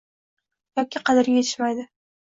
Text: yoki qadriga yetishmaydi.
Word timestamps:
yoki 0.81 1.03
qadriga 1.11 1.39
yetishmaydi. 1.39 1.91